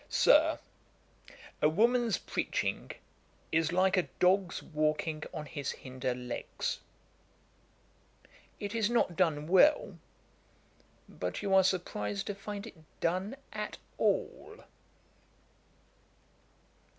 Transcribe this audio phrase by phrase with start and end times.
[0.09, 0.57] 'Sir,
[1.61, 2.89] a woman's preaching
[3.51, 6.79] is like a dog's walking on his hinder legs.
[8.59, 9.99] It is not done well;
[11.07, 14.63] but you are surprized to find it done at all.'